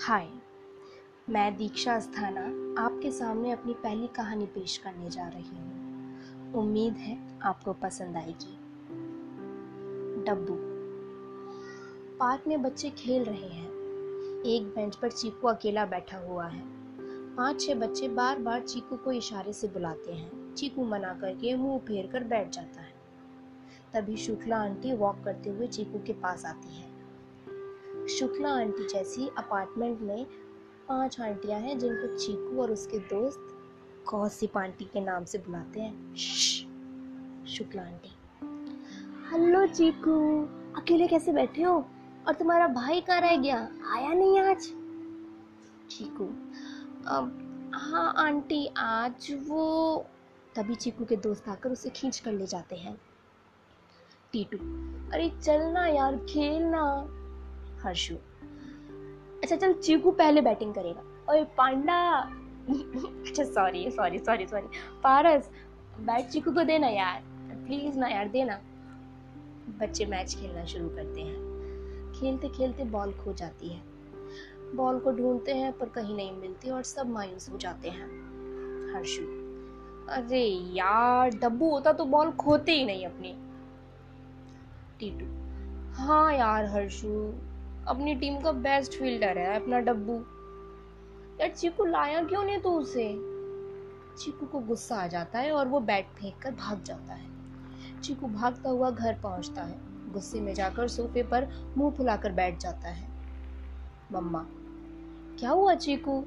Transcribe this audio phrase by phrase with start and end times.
[0.00, 0.28] हाय,
[1.28, 2.40] मैं दीक्षा अस्थाना
[2.82, 8.56] आपके सामने अपनी पहली कहानी पेश करने जा रही हूँ। उम्मीद है आपको पसंद आएगी।
[10.24, 10.54] डब्बू।
[12.18, 13.68] पार्क में बच्चे खेल रहे हैं।
[14.46, 16.62] एक बेंच पर चीकू अकेला बैठा हुआ है।
[17.36, 21.78] पाँच छह बच्चे बार बार चीकू को इशारे से बुलाते हैं। चीकू मना करके मुँह
[21.78, 22.94] फेर कर बैठ जाता है।
[23.94, 26.95] तभी शुक्ला आंटी वॉक करते हुए चीकू के पास आती है।
[28.10, 30.26] शुक्ला आंटी जैसी अपार्टमेंट में
[30.88, 33.48] पाँच आंटियाँ हैं, जिनको चीकू और उसके दोस्त
[34.06, 36.16] कौसिप आंटी के नाम से बुलाते हैं।
[37.46, 38.08] शुक्ला आंटी।
[39.32, 40.42] हेलो चीकू,
[40.80, 41.86] अकेले कैसे बैठे हो?
[42.28, 43.68] और तुम्हारा भाई कहाँ रह गया?
[43.92, 44.58] आया नहीं आज?
[45.90, 46.24] चीकू
[47.78, 50.06] हाँ आंटी, आज वो
[50.56, 53.00] तभी चीकू के दोस्त आकर उसे खींच कर ले जाते हैं।
[54.32, 54.56] टीटू,
[55.12, 57.08] अरे चलना यार, खेलना।
[57.86, 58.14] हर्षु।
[59.42, 62.18] अच्छा चल, चीकू पहले बैटिंग करेगा। ओए, पांडा।
[63.28, 64.66] अच्छा sorry sorry sorry sorry
[65.02, 65.50] Paras,
[66.00, 67.22] bat Chiku को देना यार।
[67.66, 68.60] प्लीज़ ना यार, देना।
[69.80, 71.46] बच्चे मैच खेलना शुरू करते हैं।
[72.20, 73.82] खेलते खेलते बॉल खो जाती है।
[74.74, 78.06] बॉल को ढूंढते हैं, पर कहीं नहीं मिलती और सब मायूस हो जाते हैं।
[78.94, 79.22] हर्षु।
[80.12, 83.36] अरे यार, डब्बू होता तो बॉल खोते ही नहीं अपनी।
[85.00, 85.26] टीटू।
[86.02, 87.34] हाँ यार, हर्षु।
[87.88, 90.14] अपनी टीम का बेस्ट फील्डर है, अपना डब्बू।
[91.40, 93.08] यार, चीकू लाया क्यों नहीं तू उसे?
[94.18, 97.26] चीकू को गुस्सा आ जाता है और वो बैट फेंक कर भाग जाता है।
[98.00, 99.78] चीकू भागता हुआ घर पहुँचता है।
[100.12, 103.08] गुस्से में जाकर सोफे पर मुँह फुलाकर बैठ जाता है।
[104.12, 104.46] मम्मा,
[105.38, 106.24] क्या हुआ चीकू?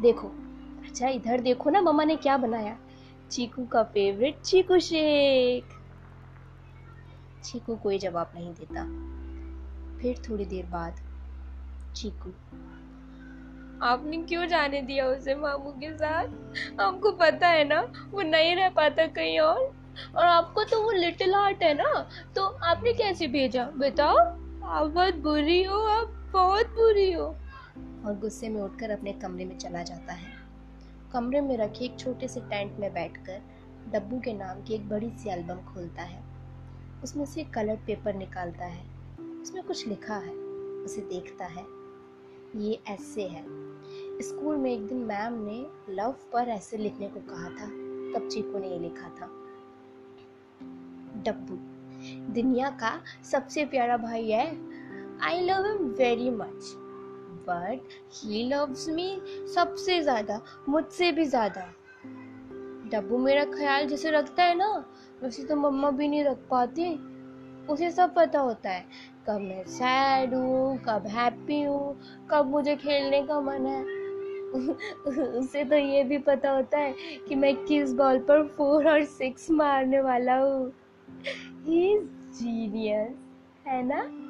[0.00, 0.28] देखो
[0.84, 2.78] अच्छा इधर देखो ना, मम्मा ने क्या बनाया?
[3.30, 5.64] चीकू का फेवरेट चीकू शेक।
[7.44, 9.10] चीकू कोई जवाब नहीं देता।
[10.00, 11.00] फिर थोड़ी देर बाद
[11.96, 12.30] चीकू।
[13.82, 16.80] आपने क्यों जाने दिया उसे मामू के साथ?
[16.80, 17.80] आपको पता है ना
[18.10, 19.60] वो नहीं रह पाता कहीं और।
[20.16, 23.64] और आपको तो वो लिटिल हार्ट है ना तो आपने कैसे भेजा?
[23.64, 24.16] बताओ।
[24.64, 27.24] आप बहुत बुरी हो आप बहुत बुरी हो।
[28.06, 30.32] और गुस्से में उठकर अपने कमरे में चला जाता है।
[31.12, 33.40] कमरे में रखे एक छोटे से टेंट में बैठकर
[33.92, 36.22] डब्बू के नाम की एक बड़ी सी एल्बम खोलता है।
[37.04, 38.99] उसमें से कलर पेपर निकालता है।
[39.42, 40.32] उसमें कुछ लिखा है,
[40.84, 41.66] उसे देखता है।
[42.56, 43.44] ये ऐसे है।
[44.22, 47.66] स्कूल में एक दिन मैम ने लव पर ऐसे लिखने को कहा था,
[48.14, 49.26] तब चीकू ने ये लिखा था।
[51.24, 51.56] डब्बू,
[52.32, 53.00] दुनिया का
[53.30, 54.46] सबसे प्यारा भाई है।
[55.22, 56.72] I love him very much
[57.48, 59.20] but he loves me
[59.54, 61.66] सबसे ज़्यादा, मुझसे भी ज़्यादा।
[62.90, 64.84] डब्बू मेरा ख्याल जैसे रखता है ना,
[65.22, 66.84] वैसे तो मम्मा भी नहीं रख पाती।
[67.70, 68.86] उसे सब पता होता है।
[69.26, 72.00] कब मैं सैड हूँ, कब हैप्पी हूँ,
[72.30, 74.00] कब मुझे खेलने का मन है।
[75.38, 76.94] उसे तो ये भी पता होता है
[77.28, 80.72] कि मैं किस बॉल पर फोर और सिक्स मारने वाला हूँ।
[81.64, 81.98] ही
[82.32, 83.16] जीनियस
[83.66, 84.26] है ना?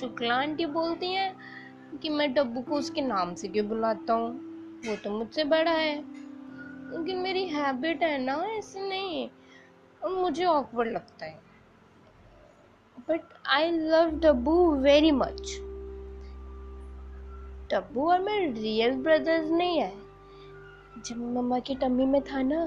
[0.00, 1.36] शुक्ला आंटी बोलती हैं
[2.02, 4.40] कि मैं डब्बू को उसके नाम से क्यों बुलाता हूँ?
[4.86, 5.96] वो तो मुझसे बड़ा है।
[6.90, 9.30] लेकिन मेरी हैबिट है ना, ऐसे नहीं।
[10.04, 11.45] और मुझे ऑकवर्ड लगता है।
[13.08, 15.56] But I love Dabbu very much
[17.72, 19.92] Dabbu और मैं रियल ब्रदर्स नहीं है।
[21.06, 22.64] जब मम्मा की टम्मी में था ना,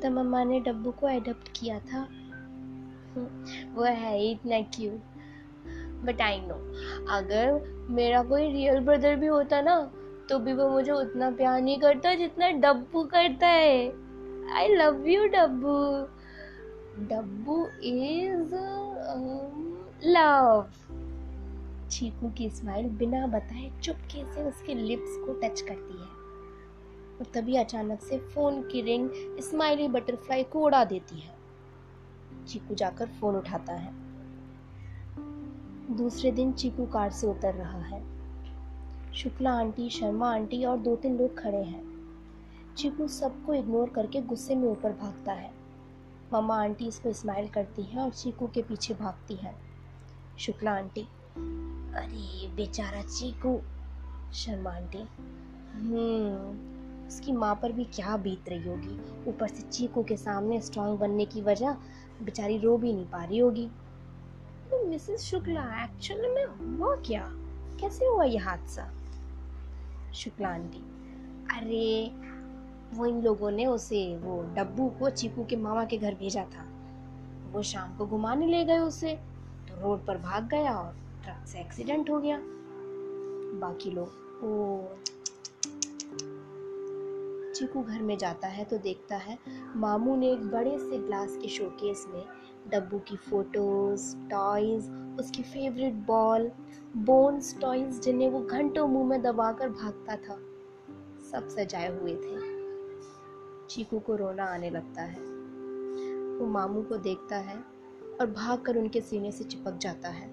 [0.00, 2.06] तब मम्मा ने डब्बू को एडप्ट किया था।
[3.74, 5.00] वो है ही इतना क्यूट
[6.06, 6.54] बट आई नो
[7.14, 9.76] अगर मेरा कोई रियल ब्रदर भी होता ना
[10.28, 13.88] तो भी वो मुझे उतना प्यार नहीं करता जितना डब्बू करता है।
[14.56, 15.76] I love you Dabbu
[17.06, 18.54] Dabbu is
[20.04, 20.66] love
[21.90, 26.18] Chiku की स्माइल बिना बताए चुपके से उसके लिप्स को टच करती है।
[27.18, 29.10] और तभी अचानक से फ़ोन की रिंग
[29.40, 31.34] स्माइली बटरफ्लाई को उड़ा देती है।
[32.48, 33.92] चीकू जाकर फ़ोन उठाता है।
[35.96, 38.18] दूसरे दिन चीकू कार से उतर रहा है।
[39.14, 41.88] शुक्ला आंटी, शर्मा आंटी और दो तीन लोग खड़े हैं।
[42.76, 45.57] चीकू सबको इग्नोर करके गुस्से में ऊपर भागता है।
[46.32, 49.56] मम्मा आंटी इस पर स्माइल करती है और चीकू के पीछे भागती हैं।
[50.38, 51.02] शुक्ला आंटी,
[51.94, 53.60] अरे बेचारा चीकू।
[54.32, 54.98] शर्मा आंटी
[55.72, 56.78] हम्म
[57.08, 59.24] उसकी माँ पर भी क्या बीत रही होगी?
[59.30, 61.72] ऊपर से चीकू के सामने स्ट्रांग बनने की वजह
[62.22, 63.66] बेचारी रो भी नहीं पा रही होगी।
[64.70, 67.28] तो मिसेस शुक्ला एक्चुअली में हुआ क्या?
[67.80, 68.92] कैसे हुआ यह हादसा?
[70.14, 70.78] शुक्ला आंटी,
[71.56, 72.10] अरे
[72.94, 76.64] वो इन लोगों ने उसे, वो डब्बू को, चीकू के मामा के घर भेजा था।
[77.52, 79.14] वो शाम को घुमाने ले गए उसे
[79.68, 80.92] तो रोड पर भाग गया और
[81.24, 82.38] ट्रक से एक्सीडेंट हो गया।
[83.60, 84.48] बाकी लोग ओ
[87.54, 89.38] चीकू घर में जाता है तो देखता है,
[89.76, 92.22] मामू ने एक बड़े से ग्लास के शोकेस में
[92.70, 96.50] डब्बू की फ़ोटोज़ टॉयज उसकी फेवरेट बॉल
[96.96, 100.38] बोन्स टॉयज जिन्हें वो घंटों मुँह में दबाकर भागता था,
[101.30, 102.47] सब सजाए हुए थे।
[103.70, 105.20] चीकू को रोना आने लगता है।
[106.38, 107.56] वो मामू को देखता है
[108.20, 110.28] और भागकर उनके सीने से चिपक जाता है।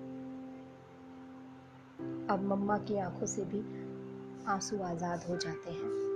[2.27, 3.59] अब मम्मा की आँखों से भी
[4.47, 6.14] आँसू आज़ाद हो जाते हैं।